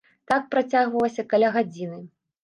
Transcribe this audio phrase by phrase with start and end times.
[0.29, 1.99] Так працягвалася каля гадзіны.